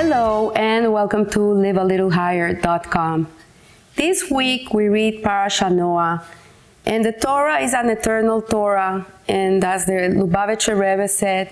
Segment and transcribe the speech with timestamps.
[0.00, 3.26] Hello and welcome to livealittlehigher.com.
[3.96, 6.24] This week we read Parasha Noah,
[6.86, 11.50] and the Torah is an eternal Torah, and as the Lubavitcher Rebbe said,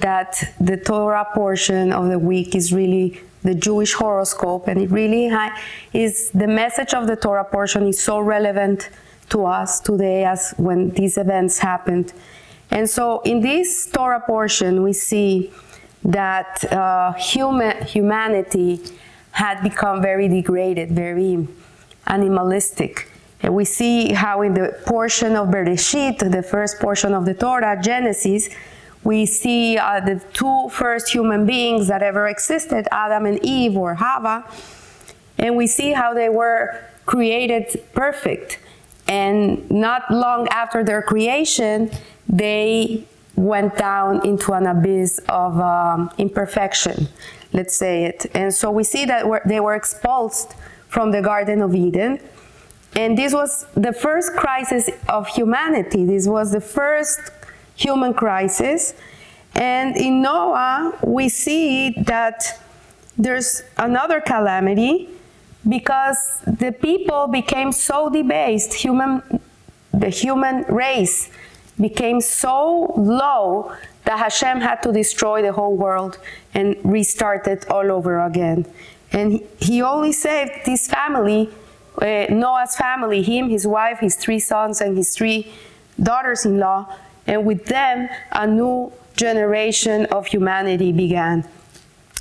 [0.00, 5.30] that the Torah portion of the week is really the Jewish horoscope, and it really
[5.92, 8.90] is the message of the Torah portion is so relevant
[9.28, 12.12] to us today as when these events happened.
[12.72, 15.52] And so in this Torah portion, we see
[16.04, 18.80] that uh, human, humanity
[19.32, 21.48] had become very degraded, very
[22.06, 23.10] animalistic.
[23.40, 27.78] And we see how in the portion of Bereshit, the first portion of the Torah,
[27.82, 28.48] Genesis,
[29.02, 33.94] we see uh, the two first human beings that ever existed, Adam and Eve or
[33.94, 34.50] Hava,
[35.36, 38.58] and we see how they were created perfect.
[39.06, 41.90] And not long after their creation,
[42.26, 43.04] they
[43.36, 47.08] went down into an abyss of um, imperfection,
[47.52, 48.26] let's say it.
[48.34, 50.54] And so we see that they were expulsed
[50.88, 52.20] from the Garden of Eden.
[52.96, 56.04] And this was the first crisis of humanity.
[56.04, 57.18] This was the first
[57.74, 58.94] human crisis.
[59.54, 62.60] And in Noah, we see that
[63.18, 65.08] there's another calamity
[65.68, 69.40] because the people became so debased, human,
[69.92, 71.30] the human race
[71.80, 73.72] became so low
[74.04, 76.18] that Hashem had to destroy the whole world
[76.52, 78.66] and restart it all over again.
[79.12, 81.50] And he only saved this family,
[82.00, 85.52] uh, Noah's family, him, his wife, his three sons, and his three
[86.02, 86.92] daughters in law.
[87.26, 91.48] And with them, a new generation of humanity began.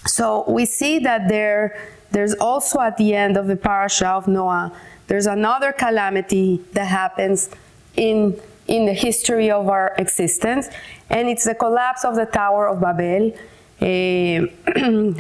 [0.06, 1.78] So we see that there,
[2.12, 4.72] there's also at the end of the parasha of Noah,
[5.08, 7.50] there's another calamity that happens
[7.96, 10.70] in in the history of our existence,
[11.10, 13.34] and it's the collapse of the Tower of Babel.
[13.82, 14.48] Uh,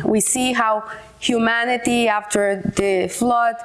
[0.08, 3.56] we see how humanity, after the flood,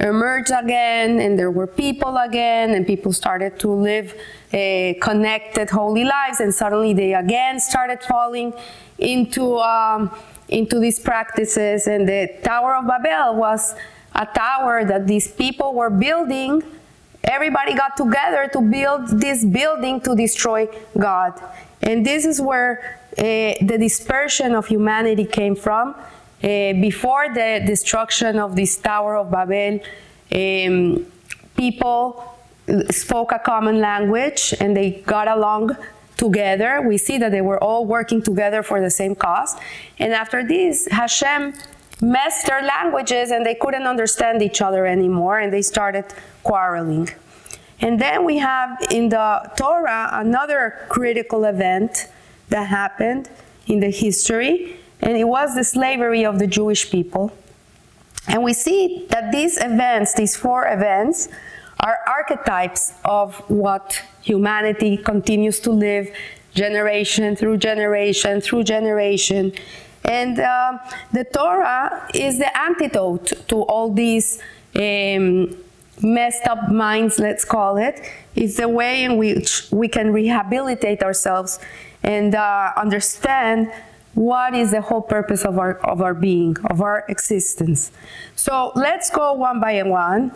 [0.00, 4.14] emerged again, and there were people again, and people started to live
[4.52, 8.52] uh, connected, holy lives, and suddenly they again started falling
[8.98, 10.10] into um,
[10.48, 11.86] into these practices.
[11.86, 13.74] And the Tower of Babel was
[14.14, 16.62] a tower that these people were building
[17.24, 21.40] Everybody got together to build this building to destroy God.
[21.82, 23.22] And this is where uh,
[23.60, 25.94] the dispersion of humanity came from.
[26.42, 29.80] Uh, before the destruction of this Tower of Babel,
[30.32, 31.06] um,
[31.56, 32.36] people
[32.90, 35.76] spoke a common language and they got along
[36.16, 36.82] together.
[36.82, 39.56] We see that they were all working together for the same cause.
[39.98, 41.54] And after this, Hashem
[42.00, 46.04] messed their languages and they couldn't understand each other anymore and they started
[46.42, 47.08] quarreling.
[47.80, 52.08] And then we have in the Torah another critical event
[52.48, 53.30] that happened
[53.66, 57.30] in the history, and it was the slavery of the Jewish people.
[58.26, 61.28] And we see that these events, these four events,
[61.80, 66.10] are archetypes of what humanity continues to live
[66.54, 69.52] generation through generation through generation.
[70.04, 70.78] And uh,
[71.12, 74.40] the Torah is the antidote to all these
[74.74, 75.56] um,
[76.02, 78.00] messed up minds, let's call it.
[78.34, 81.58] It's the way in which we can rehabilitate ourselves
[82.02, 83.72] and uh, understand
[84.14, 87.92] what is the whole purpose of our, of our being, of our existence.
[88.34, 90.32] So let's go one by one.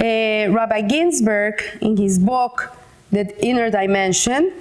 [0.00, 2.74] Uh, Rabbi Ginsburgh, in his book,
[3.10, 4.52] The Inner Dimension,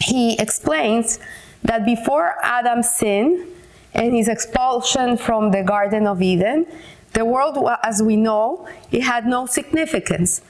[0.00, 1.18] he explains
[1.62, 3.46] that before Adam's sin
[3.94, 6.66] and his expulsion from the Garden of Eden,
[7.12, 10.42] the world, as we know, it had no significance.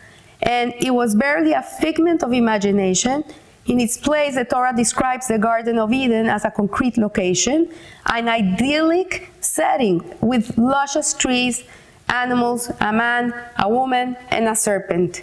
[0.42, 3.24] And it was barely a figment of imagination.
[3.66, 7.70] In its place, the Torah describes the Garden of Eden as a concrete location,
[8.06, 11.64] an idyllic setting with luscious trees,
[12.08, 15.22] animals, a man, a woman, and a serpent.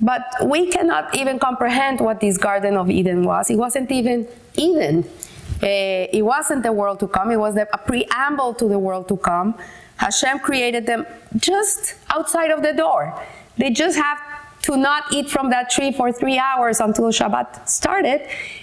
[0.00, 3.50] But we cannot even comprehend what this Garden of Eden was.
[3.50, 5.04] It wasn't even Eden.
[5.62, 9.16] Uh, it wasn't the world to come, it was a preamble to the world to
[9.18, 9.54] come.
[9.96, 11.06] Hashem created them
[11.36, 13.22] just outside of the door.
[13.58, 14.18] They just have
[14.62, 18.22] to not eat from that tree for three hours until Shabbat started,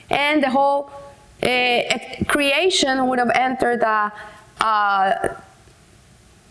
[0.09, 0.89] and the whole
[1.43, 4.09] uh, creation would have entered uh,
[4.59, 5.35] uh,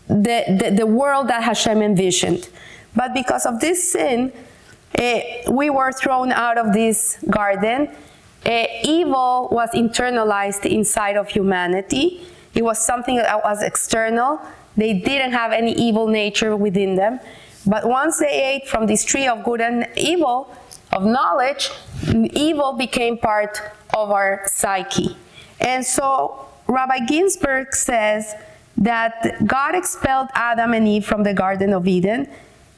[0.07, 2.47] the, the, the, world that Hashem envisioned.
[2.95, 4.31] But because of this sin,
[5.49, 7.89] we were thrown out of this garden.
[8.45, 12.25] Uh, evil was internalized inside of humanity.
[12.53, 14.41] It was something that was external
[14.77, 17.19] they didn't have any evil nature within them.
[17.65, 20.55] But once they ate from this tree of good and evil,
[20.93, 21.71] of knowledge,
[22.31, 23.59] evil became part
[23.93, 25.17] of our psyche.
[25.59, 28.35] And so Rabbi Ginsburgh says
[28.77, 32.29] that God expelled Adam and Eve from the Garden of Eden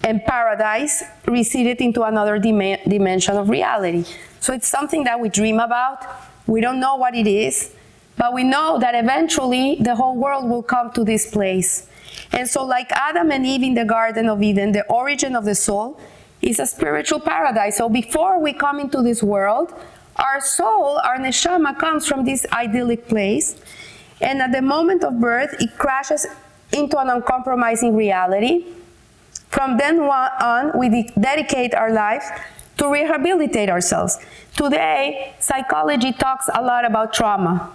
[0.04, 4.06] and paradise receded into another dim- dimension of reality.
[4.40, 6.06] So it's something that we dream about.
[6.48, 7.74] We don't know what it is,
[8.18, 11.88] but we know that eventually the whole world will come to this place.
[12.32, 15.56] And so, like Adam and Eve in the Garden of Eden, the origin of the
[15.56, 16.00] soul
[16.42, 17.78] is a spiritual paradise.
[17.78, 19.74] So, before we come into this world,
[20.16, 23.56] our soul, our neshama, comes from this idyllic place.
[24.22, 26.28] And at the moment of birth, it crashes
[26.74, 28.66] into an uncompromising reality.
[29.50, 32.26] From then on, we dedicate our lives
[32.78, 34.18] to rehabilitate ourselves.
[34.56, 37.74] Today, psychology talks a lot about trauma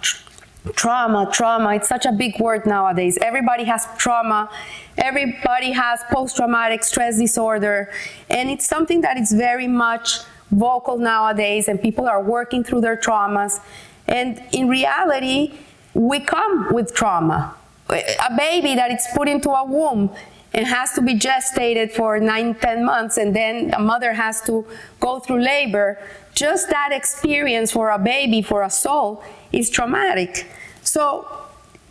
[0.73, 1.75] trauma, trauma.
[1.75, 3.17] It's such a big word nowadays.
[3.21, 4.49] Everybody has trauma.
[4.97, 7.91] Everybody has post-traumatic stress disorder.
[8.29, 12.97] And it's something that is very much vocal nowadays and people are working through their
[12.97, 13.59] traumas.
[14.07, 15.53] And in reality,
[15.93, 17.55] we come with trauma.
[17.89, 20.09] A baby that is put into a womb
[20.55, 24.65] and has to be gestated for nine, ten months, and then a mother has to
[25.01, 25.99] go through labor.
[26.33, 29.21] Just that experience for a baby, for a soul,
[29.51, 30.47] is traumatic.
[30.81, 31.27] So,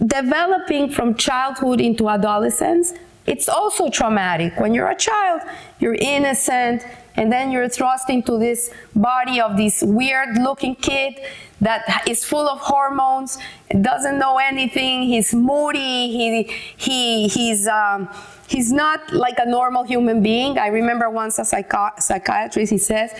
[0.05, 2.95] developing from childhood into adolescence,
[3.27, 4.59] it's also traumatic.
[4.59, 5.43] When you're a child,
[5.79, 6.87] you're innocent,
[7.17, 11.21] and then you're thrust into this body of this weird looking kid
[11.61, 13.37] that is full of hormones,
[13.83, 16.43] doesn't know anything, he's moody, he,
[16.77, 18.09] he, he's, um,
[18.55, 20.59] he's not like a normal human being.
[20.59, 23.11] I remember once a psychi- psychiatrist, he says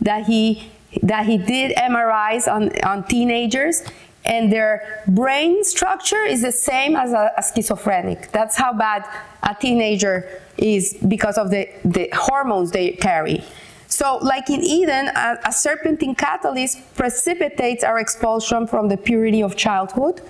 [0.00, 0.70] that he,
[1.02, 3.82] that he did MRIs on, on teenagers
[4.24, 8.32] and their brain structure is the same as a, a, schizophrenic.
[8.32, 9.06] That's how bad
[9.42, 13.44] a teenager is because of the, the hormones they carry.
[13.86, 19.56] So, like in Eden, a, a serpentine catalyst precipitates our expulsion from the purity of
[19.56, 20.20] childhood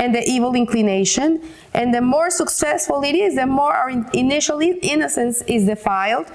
[0.00, 1.42] and the evil inclination.
[1.74, 6.26] And the more successful it is, the more our initial innocence is defiled,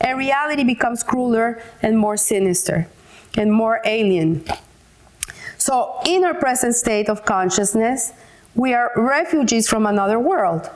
[0.00, 2.88] and reality becomes crueler and more sinister
[3.36, 4.44] and more alien.
[5.56, 8.12] So, in our present state of consciousness,
[8.56, 10.68] we are refugees from another world,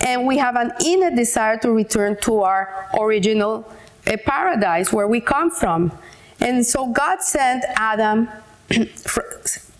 [0.00, 3.72] and we have an innate desire to return to our original
[4.08, 5.92] uh, paradise where we come from.
[6.40, 8.28] And so, God sent Adam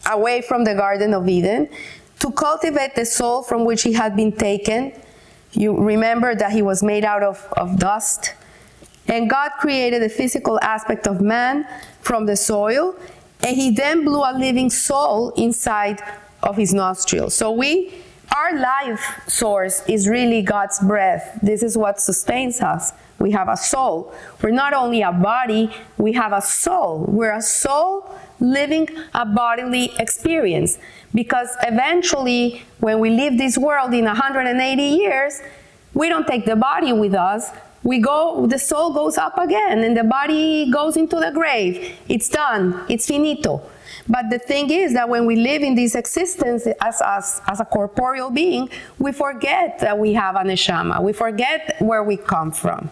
[0.07, 1.69] away from the Garden of Eden
[2.21, 4.93] to cultivate the soul from which he had been taken.
[5.53, 8.35] You remember that he was made out of, of dust.
[9.07, 11.67] And God created the physical aspect of man
[12.01, 12.97] from the soil
[13.45, 16.01] and he then blew a living soul inside
[16.43, 17.35] of his nostrils.
[17.35, 17.93] So we
[18.35, 21.39] our life source is really God's breath.
[21.43, 22.93] This is what sustains us.
[23.19, 24.13] We have a soul.
[24.43, 27.05] We're not only a body, we have a soul.
[27.07, 28.11] We're a soul
[28.41, 30.79] living a bodily experience.
[31.15, 35.41] Because eventually, when we leave this world in 180 years,
[35.95, 37.51] we don't take the body with us,
[37.85, 41.95] we go, the soul goes up again and the body goes into the grave.
[42.09, 43.63] It's done, it's finito.
[44.09, 47.65] But the thing is that when we live in this existence as, as, as a
[47.65, 51.03] corporeal being, we forget that we have an neshama.
[51.03, 52.91] We forget where we come from.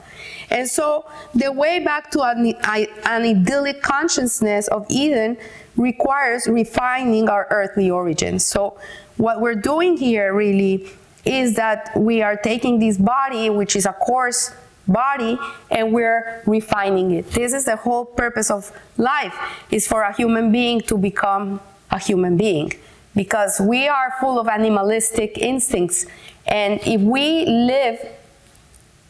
[0.52, 5.38] And so the way back to an, an idyllic consciousness of Eden
[5.76, 8.44] requires refining our earthly origins.
[8.44, 8.78] So
[9.16, 10.90] what we're doing here really
[11.24, 14.52] is that we are taking this body, which is a coarse
[14.86, 15.38] body
[15.70, 17.30] and we're refining it.
[17.30, 19.34] This is the whole purpose of life
[19.70, 22.72] is for a human being to become a human being
[23.14, 26.04] because we are full of animalistic instincts
[26.46, 27.98] and if we live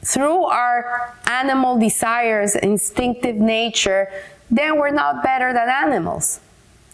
[0.04, 4.08] through our animal desires, instinctive nature,
[4.50, 6.40] then we're not better than animals.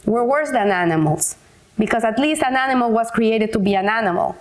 [0.05, 1.37] We're worse than animals
[1.79, 4.37] because at least an animal was created to be an animal.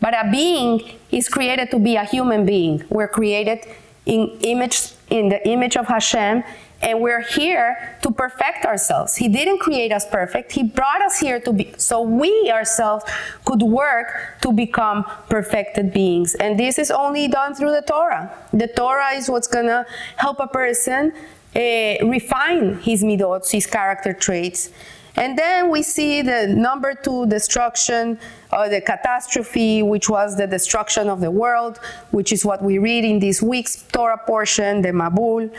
[0.00, 2.84] But a being is created to be a human being.
[2.90, 3.60] We're created
[4.04, 6.42] in image in the image of Hashem
[6.82, 9.16] and we're here to perfect ourselves.
[9.16, 10.52] He didn't create us perfect.
[10.52, 13.04] He brought us here to be so we ourselves
[13.44, 16.34] could work to become perfected beings.
[16.34, 18.36] And this is only done through the Torah.
[18.52, 19.86] The Torah is what's going to
[20.16, 21.12] help a person
[21.54, 21.60] uh,
[22.06, 24.70] refine his midot, his character traits.
[25.14, 28.18] And then we see the number two destruction,
[28.50, 31.78] or the catastrophe, which was the destruction of the world,
[32.10, 35.54] which is what we read in this week's Torah portion, the Mabul.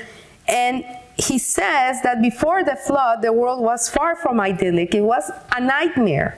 [0.48, 0.84] And
[1.18, 4.96] he says that before the flood, the world was far from idyllic.
[4.96, 6.38] It was a nightmare.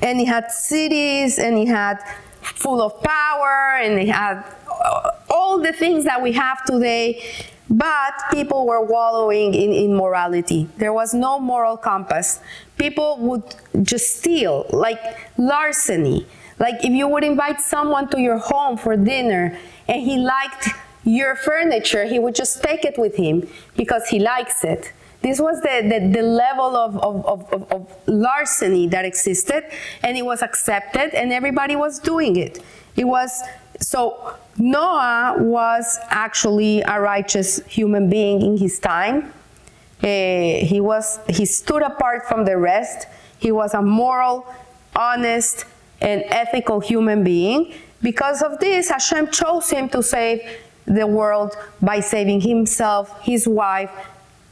[0.00, 1.98] And he had cities, and he had
[2.42, 7.22] full of power, and he had uh, all the things that we have today
[7.70, 10.68] But people were wallowing in immorality.
[10.76, 12.40] There was no moral compass.
[12.76, 15.00] People would just steal, like
[15.38, 16.26] larceny.
[16.58, 20.68] Like if you would invite someone to your home for dinner and he liked
[21.04, 24.92] your furniture, he would just take it with him because he likes it.
[25.22, 29.64] This was the, the, the level of, of, of, of, larceny that existed,
[30.02, 32.62] and it was accepted, and everybody was doing it.
[32.94, 33.42] It was
[33.80, 39.32] so Noah was actually a righteous human being in his time.
[40.02, 43.08] Uh, he was he stood apart from the rest.
[43.38, 44.46] He was a moral,
[44.94, 45.64] honest,
[46.02, 47.72] and ethical human being.
[48.02, 50.42] Because of this, Hashem chose him to save
[50.86, 53.90] the world by saving himself, his wife,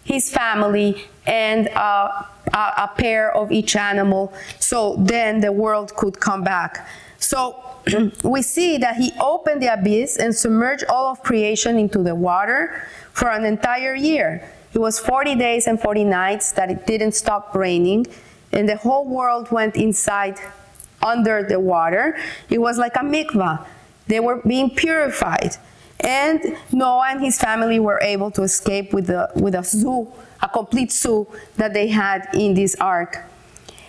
[0.05, 4.33] his family, and uh, a, a pair of each animal.
[4.59, 6.89] So then the world could come back.
[7.19, 7.63] So
[8.25, 12.87] we see that he opened the abyss and submerged all of creation into the water
[13.13, 14.49] for an entire year.
[14.75, 18.07] It was 40 days and 40 nights that it didn't stop raining,
[18.53, 20.39] and the whole world went inside
[21.03, 22.17] under the water.
[22.49, 23.67] It was like a mikvah.
[24.07, 25.57] They were being purified.
[26.03, 30.49] And Noah and his family were able to escape with, the, with a zoo, a
[30.49, 33.19] complete zoo that they had in this ark.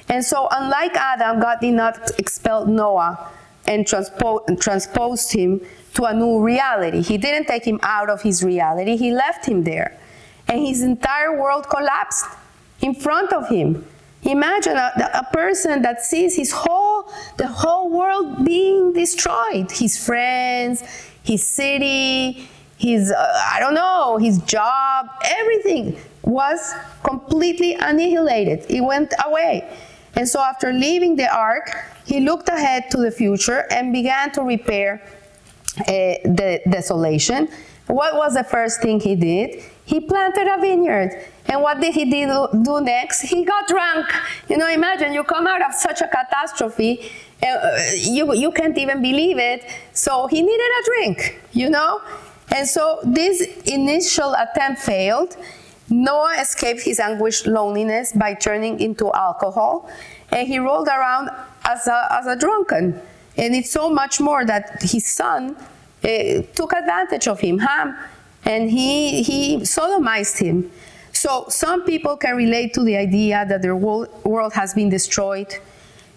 [0.09, 3.31] And so, unlike Adam, God did not expel Noah
[3.65, 5.61] and transpo- transposed him
[5.95, 7.01] to a new reality.
[7.01, 9.97] He didn't take him out of his reality, he left him there.
[10.47, 12.25] And his entire world collapsed
[12.81, 13.85] in front of him.
[14.23, 19.69] Imagine a, a, person that sees his whole, the whole world being destroyed.
[19.69, 20.83] His friends,
[21.23, 28.65] his city, his, uh, I don't know, his job, everything was completely annihilated.
[28.69, 29.69] It went away.
[30.15, 31.73] And so after leaving the ark,
[32.05, 35.01] he looked ahead to the future and began to repair
[35.79, 37.47] uh, the desolation.
[37.87, 39.63] What was the first thing he did?
[39.85, 41.25] He planted a vineyard.
[41.45, 43.21] And what did he do next?
[43.21, 44.05] He got drunk.
[44.47, 47.11] You know, imagine you come out of such a catastrophe,
[47.43, 49.65] uh, you, you can't even believe it.
[49.93, 52.01] So he needed a drink, you know?
[52.55, 55.35] And so this initial attempt failed.
[55.89, 59.89] Noah escaped his anguished loneliness by turning into alcohol,
[60.31, 61.29] and he rolled around
[61.65, 62.99] as a, as a drunken.
[63.37, 65.55] And it's so much more that his son
[66.03, 66.07] uh,
[66.53, 67.97] took advantage of him, Ham,
[68.45, 70.71] and he, he sodomized him.
[71.11, 75.53] So some people can relate to the idea that their world has been destroyed.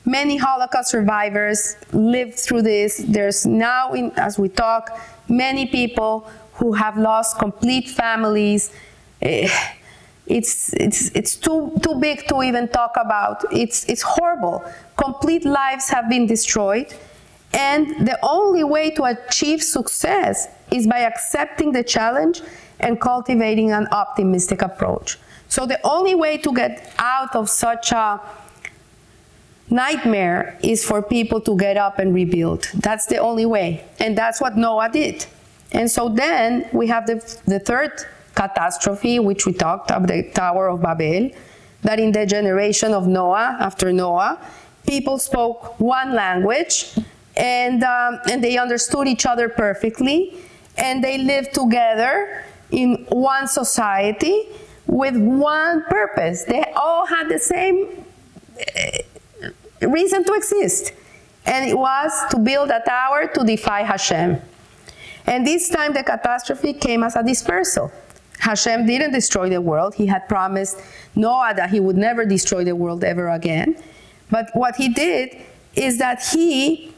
[0.07, 3.05] Many Holocaust survivors lived through this.
[3.07, 4.99] There's now, in, as we talk,
[5.29, 8.73] many people who have lost complete families,
[9.23, 9.49] Eh,
[10.27, 13.45] it's it's it's too too big to even talk about.
[13.53, 14.65] It's it's horrible.
[14.97, 16.93] Complete lives have been destroyed,
[17.53, 22.43] and the only way to achieve success is by accepting the challenge
[22.81, 25.19] and cultivating an optimistic approach.
[25.49, 28.21] So the only way to get out of such a
[29.71, 32.69] nightmare is for people to get up and rebuild.
[32.75, 33.85] That's the only way.
[33.99, 35.27] And that's what Noah did.
[35.73, 37.93] And so then we have the, the third
[38.35, 41.31] catastrophe, which we talked of the Tower of Babel,
[41.83, 44.39] that in the generation of Noah, after Noah,
[44.87, 46.95] people spoke one language
[47.37, 50.37] and, um, and they understood each other perfectly
[50.79, 54.49] and they lived together in one society
[54.87, 56.45] with one purpose.
[56.45, 58.05] They all had the same
[58.59, 58.99] uh,
[59.81, 60.93] reason to exist,
[61.45, 64.41] and it was to build a tower to defy Hashem.
[65.27, 67.91] And this time the catastrophe came as a dispersal.
[68.39, 69.95] Hashem didn't destroy the world.
[69.95, 70.79] He had promised
[71.15, 73.77] Noah that he would never destroy the world ever again.
[74.31, 75.37] But what he did
[75.75, 76.93] is that he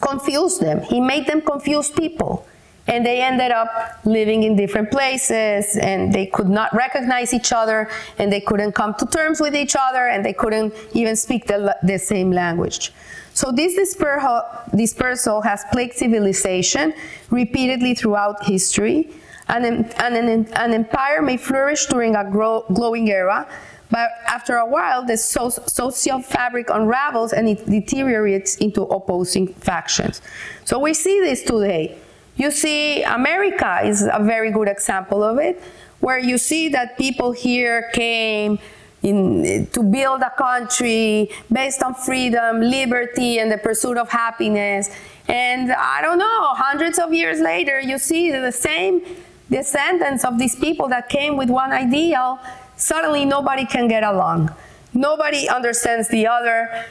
[0.00, 0.82] confused them.
[0.82, 2.46] He made them confused people.
[2.86, 7.88] And they ended up living in different places and they could not recognize each other
[8.18, 11.76] and they couldn't come to terms with each other and they couldn't even speak the,
[11.82, 12.92] the same language.
[13.32, 16.94] So this dispersal has plagued civilization
[17.30, 19.10] repeatedly throughout history
[19.48, 19.64] an,
[19.98, 23.46] an, an empire may flourish during a grow, glowing era,
[23.90, 30.22] but after a while, the so- social fabric unravels and it deteriorates into opposing factions.
[30.64, 31.98] So we see this today.
[32.36, 35.62] You see, America is a very good example of it,
[36.00, 38.58] where you see that people here came
[39.02, 44.90] in, to build a country based on freedom, liberty, and the pursuit of happiness.
[45.28, 49.02] And I don't know, hundreds of years later, you see the same
[49.50, 52.38] descendants of these people that came with one ideal,
[52.76, 54.50] suddenly nobody can get along.
[54.92, 56.84] Nobody understands the other.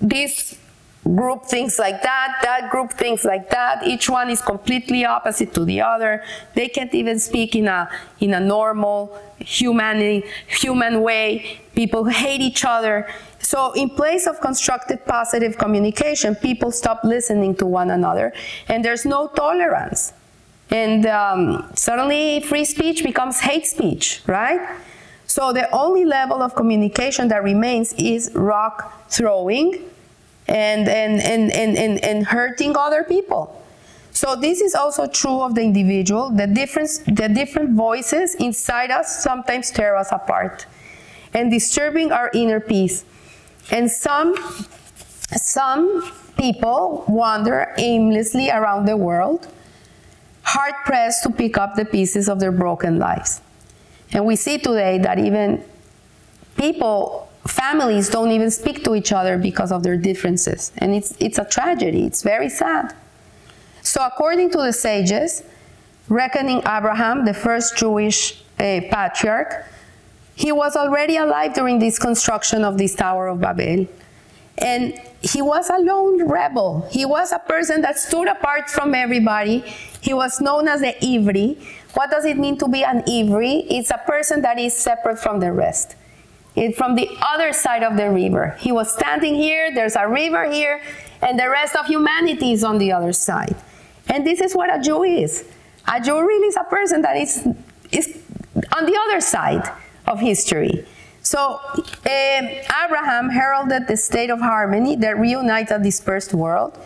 [0.00, 0.58] This
[1.14, 3.86] group thinks like that, that group thinks like that.
[3.86, 6.22] Each one is completely opposite to the other.
[6.54, 7.88] They can't even speak in a
[8.20, 11.60] in a normal human human way.
[11.74, 13.08] People hate each other.
[13.38, 18.32] So in place of constructive positive communication, people stop listening to one another
[18.68, 20.12] and there's no tolerance.
[20.70, 24.76] And um, suddenly free speech becomes hate speech, right?
[25.26, 29.88] So the only level of communication that remains is rock throwing
[30.48, 33.54] and, and, and, and, and, and hurting other people.
[34.10, 36.30] So this is also true of the individual.
[36.30, 40.66] The difference, the different voices inside us sometimes tear us apart
[41.34, 43.04] and disturbing our inner peace.
[43.70, 44.34] And some,
[45.36, 49.46] some people wander aimlessly around the world,
[50.42, 53.42] hard pressed to pick up the pieces of their broken lives.
[54.12, 55.62] And we see today that even
[56.56, 60.72] people, families don't even speak to each other because of their differences.
[60.78, 62.94] And it's, it's a tragedy, it's very sad.
[63.82, 65.42] So, according to the sages,
[66.08, 69.64] reckoning Abraham, the first Jewish uh, patriarch,
[70.34, 73.86] he was already alive during this construction of this Tower of Babel.
[74.58, 76.86] And he was a lone rebel.
[76.90, 79.60] He was a person that stood apart from everybody.
[80.00, 81.56] He was known as the Ivri.
[81.94, 83.66] What does it mean to be an Ivri?
[83.68, 85.96] It's a person that is separate from the rest.
[86.58, 88.56] It's from the other side of the river.
[88.58, 90.82] He was standing here, there's a river here,
[91.22, 93.54] and the rest of humanity is on the other side.
[94.08, 95.44] And this is what a Jew is.
[95.86, 97.46] A Jew really is a person that is,
[97.92, 98.18] is
[98.76, 99.70] on the other side
[100.06, 100.84] of history.
[101.22, 102.48] So um,
[102.84, 106.76] Abraham heralded the state of harmony that reunites a dispersed world.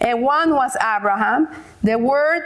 [0.00, 1.48] And one was Abraham.
[1.82, 2.42] The word,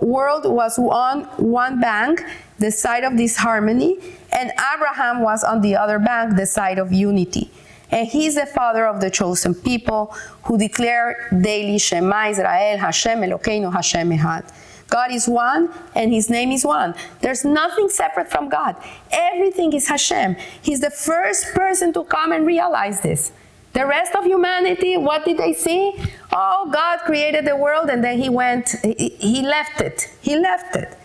[0.00, 2.22] world was on one bank,
[2.62, 3.98] the side of this harmony,
[4.30, 7.50] and Abraham was on the other bank, the side of unity.
[7.90, 10.14] And he's the father of the chosen people
[10.44, 14.44] who declare daily Shema Israel, Hashem Elokeinu, Hashem Echad.
[14.88, 16.94] God is one and his name is one.
[17.20, 18.76] There's nothing separate from God.
[19.10, 20.36] Everything is Hashem.
[20.62, 23.32] He's the first person to come and realize this.
[23.72, 25.94] The rest of humanity, what did they see?
[26.30, 30.08] Oh, God created the world and then he went, he, he left it.
[30.20, 30.96] He left it.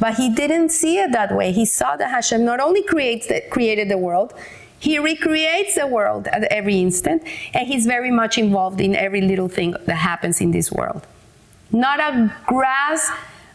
[0.00, 1.52] But he didn't see it that way.
[1.52, 4.32] He saw that Hashem not only creates the, created the world,
[4.78, 9.48] he recreates the world at every instant, and he's very much involved in every little
[9.48, 11.04] thing that happens in this world.
[11.72, 13.10] Not a grass,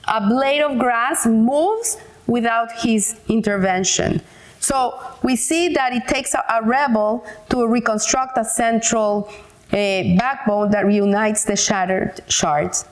[0.08, 4.22] a blade of grass moves without his intervention.
[4.60, 9.30] So we see that it takes a, a rebel to reconstruct a central
[9.72, 9.76] uh,
[10.18, 12.86] backbone that reunites the shattered shards.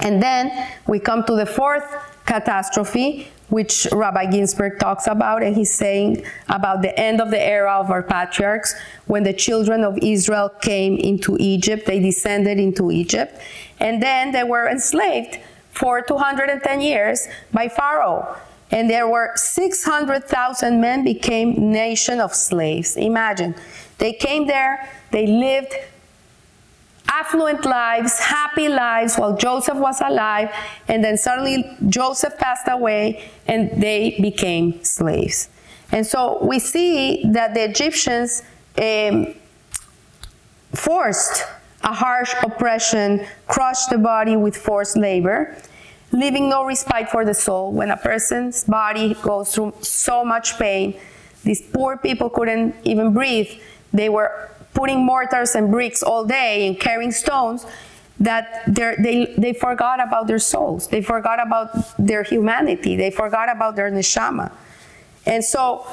[0.00, 1.84] And then we come to the fourth
[2.28, 7.72] catastrophe, which Rabbi Ginsburgh talks about, and he's saying about the end of the era
[7.80, 8.74] of our patriarchs,
[9.06, 13.40] when the children of Israel came into Egypt, they descended into Egypt,
[13.80, 15.38] and then they were enslaved
[15.70, 18.36] for 210 years by Pharaoh.
[18.70, 22.96] And there were 600,000 men became nation of slaves.
[22.96, 23.54] Imagine.
[23.96, 25.72] They came there, they lived
[27.08, 30.54] affluent lives, happy lives while Joseph was alive,
[30.88, 35.48] and then suddenly Joseph passed away and they became slaves.
[35.90, 38.42] And so we see that the Egyptians
[38.80, 39.34] um,
[40.74, 41.44] forced
[41.82, 45.56] a harsh oppression, crushed the body with forced labor,
[46.12, 47.72] leaving no respite for the soul.
[47.72, 50.98] When a person's body goes through so much pain,
[51.44, 53.50] these poor people couldn't even breathe.
[53.92, 57.66] They were putting mortars and bricks all day and carrying stones
[58.20, 60.86] that they, they forgot about their souls.
[60.88, 62.96] They forgot about their humanity.
[62.96, 64.52] They forgot about their neshama.
[65.26, 65.84] And so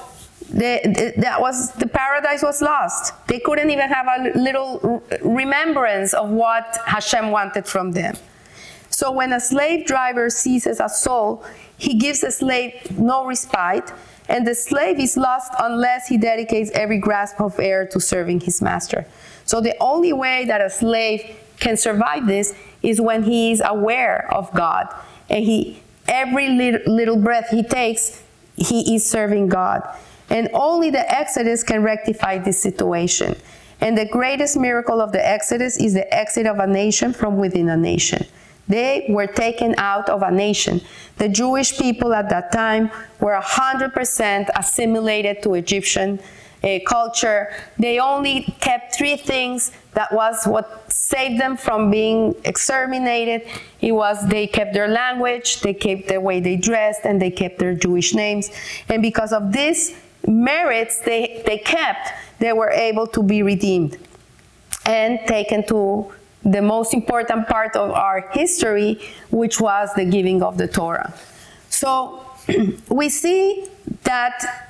[0.49, 3.13] that was the paradise was lost.
[3.27, 8.15] They couldn't even have a little remembrance of what Hashem wanted from them.
[8.89, 11.43] So when a slave driver seizes a soul,
[11.77, 13.91] he gives a slave no respite,
[14.27, 18.61] and the slave is lost unless he dedicates every grasp of air to serving his
[18.61, 19.05] master.
[19.45, 24.31] So the only way that a slave can survive this is when he is aware
[24.33, 24.87] of God,
[25.29, 28.21] and he every little, little breath he takes,
[28.55, 29.87] he is serving God.
[30.29, 33.35] And only the Exodus can rectify this situation.
[33.81, 37.69] And the greatest miracle of the Exodus is the exit of a nation from within
[37.69, 38.25] a nation.
[38.67, 40.81] They were taken out of a nation.
[41.17, 46.19] The Jewish people at that time were 100% assimilated to Egyptian
[46.63, 47.53] uh, culture.
[47.77, 53.47] They only kept three things that was what saved them from being exterminated.
[53.81, 57.59] It was they kept their language, they kept the way they dressed, and they kept
[57.59, 58.49] their Jewish names.
[58.89, 59.95] And because of this
[60.27, 63.97] merits they, they kept, they were able to be redeemed.
[64.85, 66.11] and taken to
[66.45, 71.13] the most important part of our history, which was the giving of the Torah.
[71.69, 72.23] So
[72.89, 73.67] we see
[74.03, 74.69] that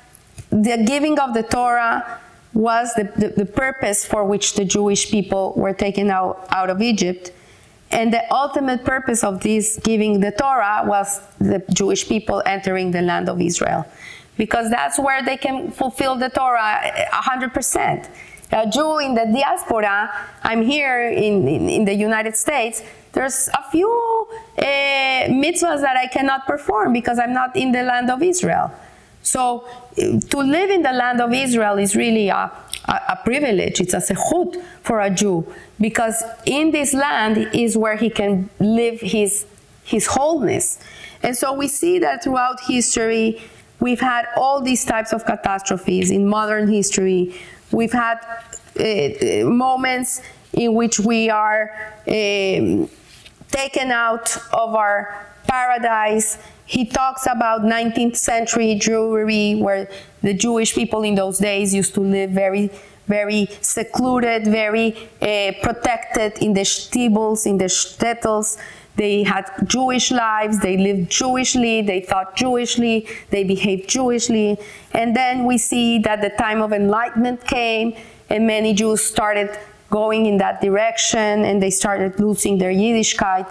[0.50, 2.20] the giving of the Torah
[2.54, 6.80] was the, the, the, purpose for which the Jewish people were taken out, out of
[6.80, 7.30] Egypt.
[7.90, 13.02] And the ultimate purpose of this giving the Torah was the Jewish people entering the
[13.02, 13.86] land of Israel.
[14.38, 16.80] Because that's where they can fulfill the Torah
[17.12, 18.08] 100%
[18.52, 20.10] a Jew in the diaspora,
[20.42, 22.82] I'm here in, in, in the United States,
[23.12, 23.90] there's a few
[24.58, 28.70] uh, mitzvahs that I cannot perform because I'm not in the land of Israel.
[29.22, 32.52] So to live in the land of Israel is really a,
[32.84, 33.80] a, a privilege.
[33.80, 35.46] It's a sechut for a Jew
[35.80, 39.46] because in this land is where he can live his,
[39.82, 40.78] his wholeness.
[41.22, 43.40] And so we see that throughout history,
[43.80, 47.34] we've had all these types of catastrophes in modern history
[47.70, 48.18] We've had
[48.78, 52.88] uh, moments in which we are um,
[53.48, 56.38] taken out of our paradise.
[56.66, 59.88] He talks about 19th century Jewry, where
[60.22, 62.70] the Jewish people in those days used to live very,
[63.06, 68.58] very secluded, very uh, protected in the shtibbles, in the shtetls.
[68.96, 74.58] They had Jewish lives, they lived Jewishly, they thought Jewishly, they behaved Jewishly.
[74.92, 77.94] And then we see that the time of enlightenment came
[78.30, 79.56] and many Jews started
[79.90, 83.46] going in that direction and they started losing their Yiddishkeit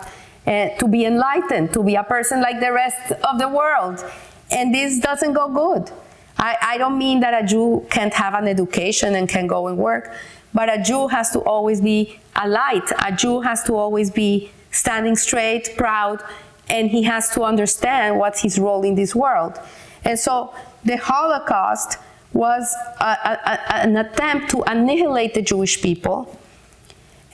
[0.47, 4.03] uh, to be enlightened, to be a person like the rest of the world.
[4.51, 5.91] And this doesn't go good.
[6.37, 9.77] I, I don't mean that a Jew can't have an education and can go and
[9.77, 10.11] work,
[10.53, 12.91] but a Jew has to always be a light.
[13.05, 16.23] A Jew has to always be standing straight, proud,
[16.69, 19.59] and he has to understand what's his role in this world.
[20.03, 21.97] And so the Holocaust
[22.33, 26.37] was a, a, an attempt to annihilate the Jewish people.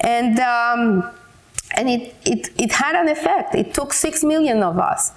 [0.01, 1.12] And, um,
[1.75, 3.56] and it, it, it had an effect.
[3.56, 5.12] It took six million of us.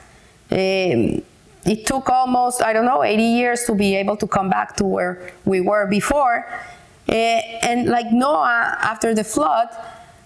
[0.51, 1.23] Um,
[1.67, 4.85] it took almost, I don't know, 80 years to be able to come back to
[4.85, 6.47] where we were before.
[7.09, 9.69] Uh, and like Noah, after the flood,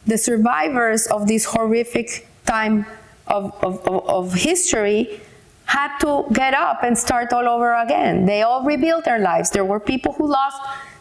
[0.08, 2.86] the survivors of this horrific time
[3.26, 5.20] of, of, of, history
[5.66, 8.24] had to get up and start all over again.
[8.24, 9.50] They all rebuilt their lives.
[9.50, 10.56] There were people who lost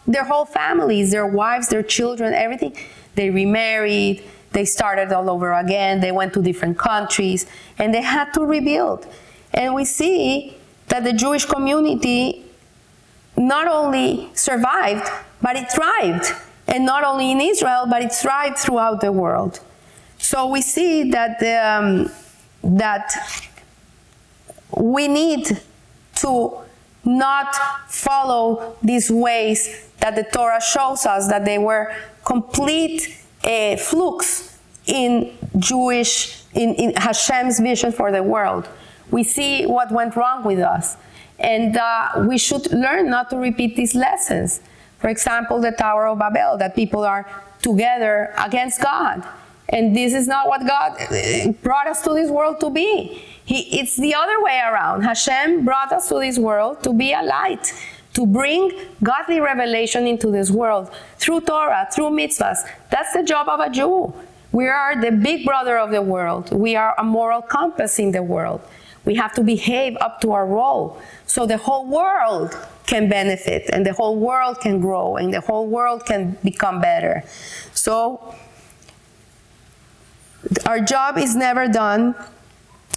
[0.06, 2.76] their whole families, their wives, their children, everything.
[3.16, 7.46] They remarried, they started all over again, they went to different countries,
[7.80, 9.08] and they had to rebuild.
[9.54, 10.58] And we see
[10.90, 12.44] that the Jewish community
[13.38, 15.10] not only survived,
[15.42, 16.34] but it thrived
[16.68, 19.60] and not only in Israel, but it thrived throughout the world.
[20.18, 22.12] So we see that the, um,
[22.64, 23.14] that
[24.76, 25.62] we need
[26.16, 26.58] to
[27.06, 27.56] not
[27.88, 31.94] follow these ways that the Torah shows us that they were
[32.26, 38.68] complete uh, flukes in Jewish, in, in Hashem's vision for the world.
[39.10, 40.98] We see what went wrong with us.
[41.40, 44.60] And uh, we should learn not to repeat these lessons.
[45.00, 47.26] For example, the Tower of Babel, that people are
[47.62, 49.24] together against God.
[49.70, 53.22] And this is not what God uh, brought us to this world to be.
[53.44, 55.02] He, it's the other way around.
[55.02, 57.74] Hashem brought us to this world to be a light,
[58.14, 58.72] to bring
[59.04, 62.60] godly revelation into this world through Torah, through mitzvahs.
[62.90, 64.14] That's the job of a Jew.
[64.52, 66.52] We are the big brother of the world.
[66.52, 68.62] We are a moral compass in the world.
[69.04, 72.58] We have to behave up to our role so the whole world
[72.88, 77.24] can benefit and the whole world can grow and the whole world can become better.
[77.74, 78.34] So
[80.66, 82.16] our job is never done.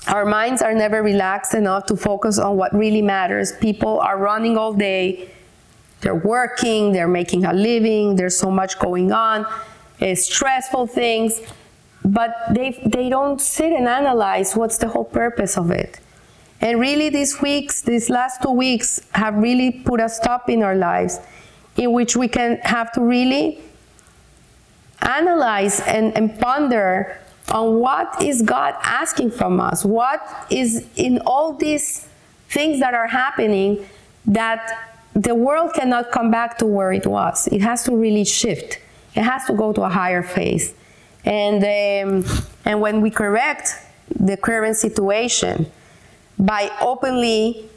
[0.06, 3.52] Our minds are never relaxed enough to focus on what really matters.
[3.52, 5.28] People are running all day.
[6.00, 9.46] They're working, they're making a living, there's so much going on,
[9.98, 11.40] it's stressful things,
[12.04, 16.00] but they, they don't sit and analyze what's the whole purpose of it.
[16.60, 20.74] And really, these weeks, these last two weeks, have really put a stop in our
[20.74, 21.18] lives
[21.76, 23.58] in which we can have to really
[25.00, 27.18] analyze and, and ponder
[27.50, 29.84] on what is God asking from us?
[29.84, 30.20] What
[30.50, 32.06] is in all these
[32.48, 33.86] things that are happening
[34.26, 37.46] that the world cannot come back to where it was?
[37.48, 38.78] It has to really shift.
[39.14, 40.74] It has to go to a higher phase.
[41.24, 42.24] And, um,
[42.64, 43.74] and when we correct
[44.14, 45.66] the current situation,
[46.40, 47.68] by openly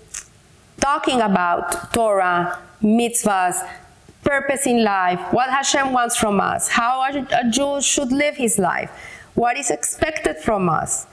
[0.79, 3.57] talking about Torah, mitzvahs,
[4.23, 8.89] purpose in life, what Hashem wants from us, how a Jew should live his life,
[9.35, 11.05] what is expected from us,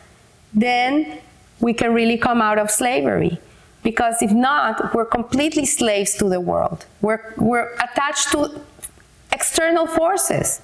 [0.54, 1.18] then
[1.60, 3.38] we can really come out of slavery.
[3.82, 6.86] Because if not, we're completely slaves to the world.
[7.00, 8.60] We're, we're attached to
[9.32, 10.60] external forces.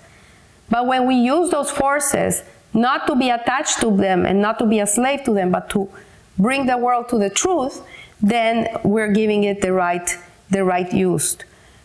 [0.69, 2.43] But when we use those forces,
[2.75, 5.71] not to be attached to them and not to be a slave to them, but
[5.71, 5.89] to
[6.39, 7.83] bring the world to the truth,
[8.21, 10.17] then we're giving it the right,
[10.51, 11.37] the right use.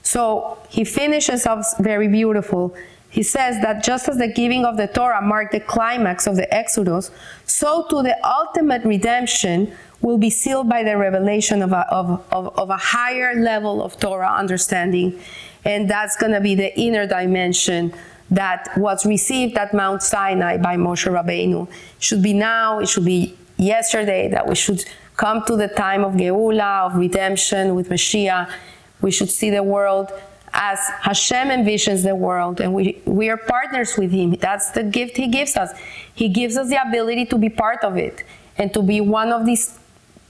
[0.02, 2.76] So he finishes off very beautiful.
[3.10, 6.52] He says that just as the giving of the Torah marked the climax of the
[6.54, 7.12] Exodus,
[7.46, 12.58] so too the ultimate redemption will be sealed by the revelation of a, of, of,
[12.58, 15.20] of a higher level of Torah understanding.
[15.64, 17.94] And that's going to be the inner dimension
[18.32, 21.68] that was received at Mount Sinai by Moshe Rabbeinu.
[21.68, 24.84] It should be now, it should be yesterday, that we should
[25.16, 28.50] come to the time of Geula, of redemption with Mashiach.
[29.02, 30.12] We should see the world
[30.54, 34.32] as Hashem envisions the world, and we, we are partners with Him.
[34.32, 35.72] That's the gift He gives us.
[36.14, 38.24] He gives us the ability to be part of it
[38.58, 39.80] and to be one of these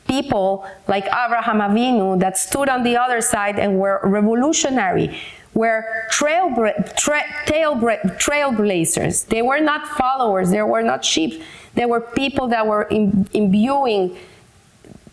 [0.08, 5.18] people like Abraham Avinu that stood on the other side and were revolutionary,
[5.54, 9.26] were trailbla- tra- tailbla- trailblazers.
[9.28, 11.42] They were not followers, they were not sheep.
[11.74, 14.18] They were people that were Im- imbuing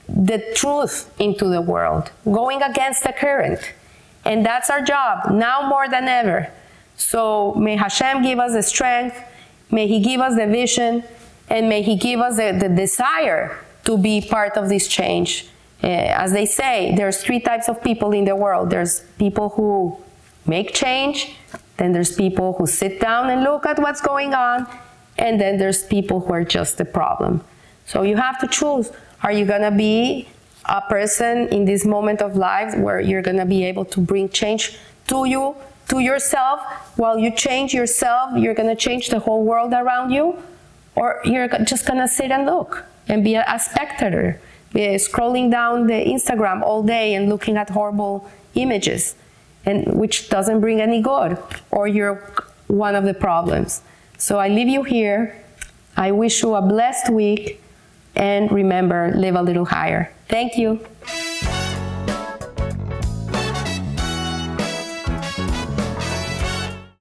[0.08, 3.60] the truth into the world, going against the current.
[4.24, 6.50] And that's our job now more than ever.
[6.96, 9.16] So may Hashem give us the strength,
[9.70, 11.04] may He give us the vision,
[11.48, 15.48] and may He give us the, the desire to be part of this change.
[15.82, 18.70] Uh, as they say, there's three types of people in the world.
[18.70, 19.96] There's people who
[20.44, 21.36] make change,
[21.76, 24.66] then there's people who sit down and look at what's going on,
[25.18, 27.44] and then there's people who are just the problem.
[27.86, 28.90] So you have to choose.
[29.22, 30.28] Are you going to be
[30.64, 34.28] a person in this moment of life where you're going to be able to bring
[34.28, 34.78] change
[35.08, 35.56] to you,
[35.88, 36.60] to yourself?
[36.96, 40.36] While you change yourself, you're going to change the whole world around you?
[40.94, 44.40] Or you're just going to sit and look and be a, a spectator,
[44.72, 49.14] be scrolling down the Instagram all day and looking at horrible images,
[49.64, 51.38] and which doesn't bring any good,
[51.70, 52.16] or you're
[52.66, 53.80] one of the problems.
[54.18, 55.42] So I leave you here.
[55.96, 57.62] I wish you a blessed week
[58.16, 60.12] and remember, live a little higher.
[60.28, 60.84] Thank you.